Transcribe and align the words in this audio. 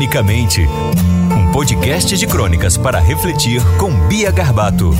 Cronicamente, 0.00 0.66
um 1.36 1.52
podcast 1.52 2.16
de 2.16 2.26
crônicas 2.26 2.74
para 2.74 2.98
refletir 2.98 3.60
com 3.76 3.92
Bia 4.08 4.30
Garbato. 4.30 4.94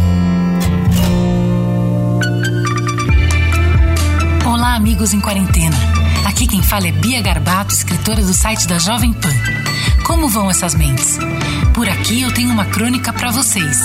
Olá, 4.44 4.74
amigos 4.74 5.14
em 5.14 5.20
quarentena. 5.22 5.74
Aqui 6.26 6.46
quem 6.46 6.62
fala 6.62 6.88
é 6.88 6.92
Bia 6.92 7.22
Garbato, 7.22 7.72
escritora 7.72 8.20
do 8.20 8.34
site 8.34 8.68
da 8.68 8.78
Jovem 8.78 9.14
Pan. 9.14 9.32
Como 10.04 10.28
vão 10.28 10.50
essas 10.50 10.74
mentes? 10.74 11.16
Por 11.72 11.88
aqui 11.88 12.20
eu 12.20 12.34
tenho 12.34 12.50
uma 12.50 12.66
crônica 12.66 13.10
para 13.10 13.30
vocês. 13.30 13.78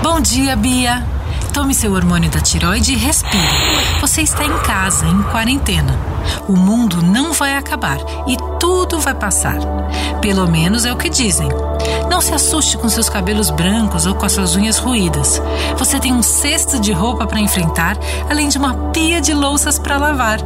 Bom 0.00 0.20
dia, 0.20 0.54
Bia. 0.54 1.13
Tome 1.54 1.72
seu 1.72 1.92
hormônio 1.92 2.28
da 2.28 2.40
tiroide 2.40 2.94
e 2.94 2.96
respire. 2.96 3.38
Você 4.00 4.22
está 4.22 4.44
em 4.44 4.58
casa, 4.64 5.06
em 5.06 5.22
quarentena. 5.22 5.96
O 6.48 6.52
mundo 6.52 7.00
não 7.00 7.32
vai 7.32 7.56
acabar 7.56 7.96
e 8.26 8.36
tudo 8.58 8.98
vai 8.98 9.14
passar. 9.14 9.58
Pelo 10.20 10.50
menos 10.50 10.84
é 10.84 10.92
o 10.92 10.96
que 10.96 11.08
dizem. 11.08 11.48
Não 12.10 12.20
se 12.20 12.34
assuste 12.34 12.76
com 12.76 12.88
seus 12.88 13.08
cabelos 13.08 13.50
brancos 13.50 14.04
ou 14.04 14.16
com 14.16 14.26
as 14.26 14.32
suas 14.32 14.56
unhas 14.56 14.78
ruídas. 14.78 15.40
Você 15.78 16.00
tem 16.00 16.12
um 16.12 16.22
cesto 16.22 16.80
de 16.80 16.90
roupa 16.90 17.24
para 17.24 17.38
enfrentar, 17.38 17.96
além 18.28 18.48
de 18.48 18.58
uma 18.58 18.90
pia 18.90 19.20
de 19.20 19.32
louças 19.32 19.78
para 19.78 19.96
lavar. 19.96 20.40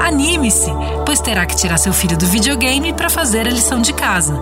Anime-se, 0.00 0.70
pois 1.04 1.20
terá 1.20 1.46
que 1.46 1.56
tirar 1.56 1.78
seu 1.78 1.92
filho 1.92 2.16
do 2.16 2.26
videogame 2.26 2.92
para 2.92 3.10
fazer 3.10 3.46
a 3.46 3.50
lição 3.50 3.80
de 3.80 3.92
casa. 3.92 4.38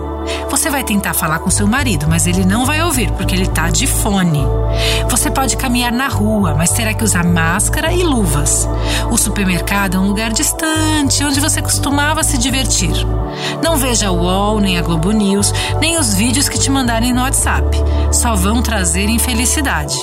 Você 0.49 0.69
vai 0.69 0.83
tentar 0.83 1.13
falar 1.13 1.39
com 1.39 1.49
seu 1.49 1.67
marido, 1.67 2.07
mas 2.07 2.27
ele 2.27 2.45
não 2.45 2.65
vai 2.65 2.81
ouvir 2.81 3.11
porque 3.11 3.35
ele 3.35 3.43
está 3.43 3.69
de 3.69 3.87
fone. 3.87 4.45
Você 5.09 5.29
pode 5.31 5.57
caminhar 5.57 5.91
na 5.91 6.07
rua, 6.07 6.53
mas 6.55 6.71
terá 6.71 6.93
que 6.93 7.03
usar 7.03 7.23
máscara 7.23 7.91
e 7.91 8.03
luvas. 8.03 8.67
Supermercado 9.19 9.97
é 9.97 9.99
um 9.99 10.07
lugar 10.07 10.31
distante 10.31 11.23
onde 11.25 11.41
você 11.41 11.61
costumava 11.61 12.23
se 12.23 12.37
divertir. 12.37 12.93
Não 13.61 13.75
veja 13.75 14.09
o 14.09 14.23
UOL, 14.23 14.61
nem 14.61 14.77
a 14.77 14.81
Globo 14.81 15.11
News, 15.11 15.53
nem 15.81 15.97
os 15.97 16.13
vídeos 16.13 16.47
que 16.47 16.57
te 16.57 16.71
mandarem 16.71 17.11
no 17.11 17.21
WhatsApp. 17.21 17.67
Só 18.13 18.33
vão 18.35 18.61
trazer 18.61 19.09
infelicidade. 19.09 19.95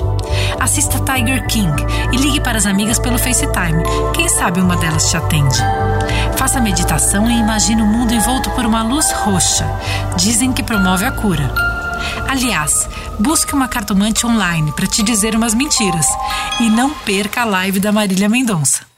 Assista 0.61 1.01
Tiger 1.01 1.47
King 1.47 1.73
e 2.13 2.17
ligue 2.19 2.41
para 2.41 2.59
as 2.59 2.67
amigas 2.67 2.99
pelo 2.99 3.19
FaceTime. 3.19 3.83
Quem 4.15 4.29
sabe 4.29 4.61
uma 4.61 4.77
delas 4.77 5.09
te 5.09 5.17
atende. 5.17 5.59
Faça 6.37 6.61
meditação 6.61 7.31
e 7.31 7.39
imagine 7.39 7.81
o 7.81 7.87
mundo 7.87 8.13
envolto 8.13 8.51
por 8.51 8.67
uma 8.67 8.83
luz 8.83 9.11
roxa. 9.13 9.67
Dizem 10.19 10.53
que 10.53 10.63
promove 10.63 11.07
a 11.07 11.11
cura. 11.11 11.55
Aliás, 12.29 12.87
busque 13.19 13.55
uma 13.55 13.67
cartomante 13.67 14.27
online 14.27 14.73
para 14.73 14.87
te 14.87 15.03
dizer 15.03 15.35
umas 15.35 15.55
mentiras. 15.55 16.07
E 16.61 16.69
não 16.69 16.91
perca 16.91 17.41
a 17.41 17.45
live 17.47 17.81
da 17.81 17.91
Marília 17.91 18.29
Mendonça. 18.29 18.96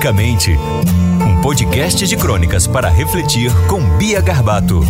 Cronicamente, 0.00 0.56
um 1.26 1.42
podcast 1.42 2.06
de 2.06 2.16
crônicas 2.16 2.66
para 2.66 2.88
refletir 2.88 3.52
com 3.66 3.82
Bia 3.98 4.22
Garbato. 4.22 4.80